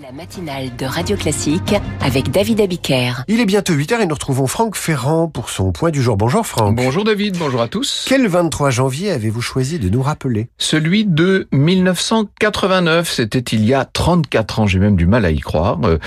[0.00, 3.24] La matinale de Radio Classique avec David Abiker.
[3.28, 6.16] Il est bientôt 8h et nous retrouvons Franck Ferrand pour son point du jour.
[6.16, 6.74] Bonjour Franck.
[6.74, 8.06] Bonjour David, bonjour à tous.
[8.08, 10.48] Quel 23 janvier avez-vous choisi de nous rappeler?
[10.56, 15.40] Celui de 1989, c'était il y a 34 ans, j'ai même du mal à y
[15.40, 15.80] croire.
[15.84, 15.98] Euh,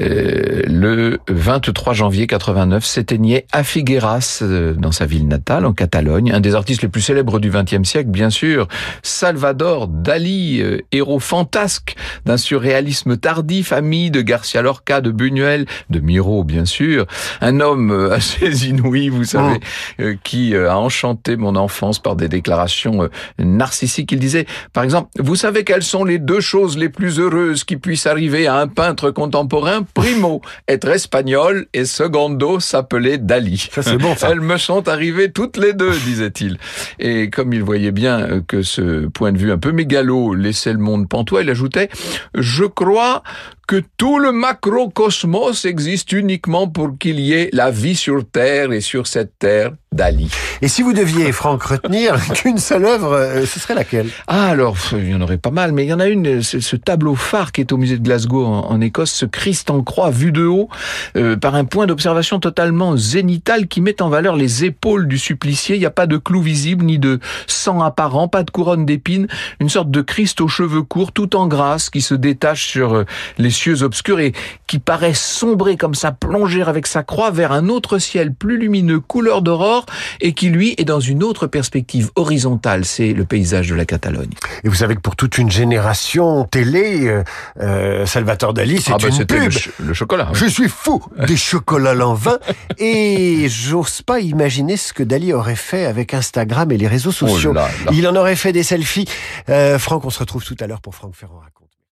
[0.00, 6.32] euh, le 23 janvier 89 s'éteignait à Figueras, euh, dans sa ville natale, en Catalogne,
[6.32, 8.68] un des artistes les plus célèbres du XXe siècle, bien sûr,
[9.02, 13.33] Salvador Dali, euh, héros fantasque d'un surréalisme tardif
[13.70, 17.06] ami de Garcia Lorca, de Buñuel, de Miro bien sûr,
[17.40, 19.60] un homme euh, assez inouï, vous savez,
[20.00, 23.08] euh, qui euh, a enchanté mon enfance par des déclarations
[23.38, 24.12] narcissiques.
[24.12, 27.76] Il disait, par exemple, vous savez quelles sont les deux choses les plus heureuses qui
[27.76, 29.84] puissent arriver à un peintre contemporain?
[29.94, 33.68] Primo, être espagnol et secondo, s'appeler Dali.
[33.70, 34.30] Ça c'est bon ça.
[34.30, 36.58] Elles me sont arrivées toutes les deux, disait-il.
[36.98, 40.78] Et comme il voyait bien que ce point de vue un peu mégalo laissait le
[40.78, 41.88] monde pantois, il ajoutait,
[42.34, 43.24] je crois が
[43.66, 48.80] que tout le macrocosmos existe uniquement pour qu'il y ait la vie sur Terre et
[48.80, 50.30] sur cette Terre d'Ali.
[50.60, 54.08] Et si vous deviez, Franck, retenir qu'une seule œuvre, euh, ce serait laquelle?
[54.26, 56.76] Ah alors, il y en aurait pas mal, mais il y en a une, ce,
[56.76, 60.10] tableau phare qui est au musée de Glasgow en, en Écosse, ce Christ en croix
[60.10, 60.68] vu de haut
[61.16, 65.76] euh, par un point d'observation totalement zénital qui met en valeur les épaules du supplicié.
[65.76, 69.28] Il n'y a pas de clou visible ni de sang apparent, pas de couronne d'épines,
[69.60, 73.04] une sorte de Christ aux cheveux courts, tout en grâce, qui se détache sur euh,
[73.38, 74.32] les cieux obscurs et
[74.66, 79.00] qui paraît sombrer comme ça, plonger avec sa croix vers un autre ciel plus lumineux,
[79.00, 79.86] couleur d'aurore,
[80.20, 84.30] et qui lui est dans une autre perspective horizontale, c'est le paysage de la Catalogne.
[84.64, 87.22] Et vous savez que pour toute une génération télé, euh,
[87.60, 89.44] euh, Salvatore Dali, c'est Ah bah une pub.
[89.44, 90.28] le, ch- le chocolat.
[90.34, 92.38] Je suis fou des chocolats Lanvin
[92.78, 97.50] et j'ose pas imaginer ce que Dali aurait fait avec Instagram et les réseaux sociaux.
[97.52, 97.90] Oh là là.
[97.92, 99.06] Il en aurait fait des selfies.
[99.48, 101.63] Euh, Franck, on se retrouve tout à l'heure pour Franck Ferrand raconte.